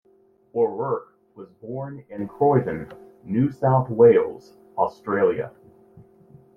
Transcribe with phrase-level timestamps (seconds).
[0.55, 2.91] O'Rourke was born in Croydon,
[3.23, 5.51] New South Wales, Australia.